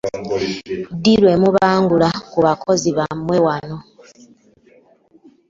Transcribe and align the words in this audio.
Ddi 0.95 1.13
lwe 1.21 1.33
mubangula 1.41 2.09
ku 2.31 2.37
bakozi 2.45 2.89
bammwe 2.97 3.37
wano. 3.45 3.77